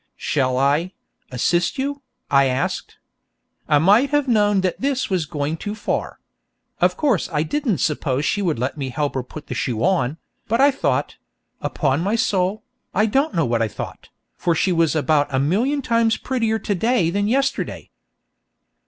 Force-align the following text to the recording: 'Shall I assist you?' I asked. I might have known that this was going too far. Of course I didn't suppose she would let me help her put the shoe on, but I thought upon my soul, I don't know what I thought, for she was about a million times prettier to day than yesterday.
'Shall 0.15 0.57
I 0.57 0.93
assist 1.29 1.77
you?' 1.77 2.01
I 2.31 2.45
asked. 2.45 2.97
I 3.69 3.77
might 3.77 4.09
have 4.09 4.27
known 4.27 4.61
that 4.61 4.81
this 4.81 5.11
was 5.11 5.27
going 5.27 5.57
too 5.57 5.75
far. 5.75 6.19
Of 6.79 6.97
course 6.97 7.29
I 7.31 7.43
didn't 7.43 7.77
suppose 7.77 8.25
she 8.25 8.41
would 8.41 8.57
let 8.57 8.79
me 8.79 8.89
help 8.89 9.13
her 9.13 9.21
put 9.21 9.45
the 9.45 9.53
shoe 9.53 9.83
on, 9.83 10.17
but 10.47 10.59
I 10.59 10.71
thought 10.71 11.17
upon 11.61 12.01
my 12.01 12.15
soul, 12.15 12.63
I 12.95 13.05
don't 13.05 13.35
know 13.35 13.45
what 13.45 13.61
I 13.61 13.67
thought, 13.67 14.09
for 14.37 14.55
she 14.55 14.71
was 14.71 14.95
about 14.95 15.31
a 15.31 15.37
million 15.39 15.83
times 15.83 16.17
prettier 16.17 16.57
to 16.57 16.73
day 16.73 17.11
than 17.11 17.27
yesterday. 17.27 17.91